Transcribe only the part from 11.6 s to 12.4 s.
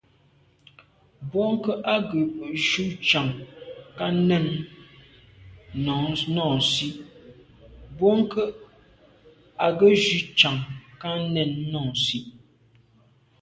nɔɔ́nsí.